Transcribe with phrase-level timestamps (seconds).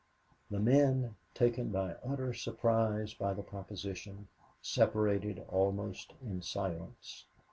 [0.49, 4.29] The men, taken by utter surprise by the proposition,
[4.63, 7.25] separated almost in silence.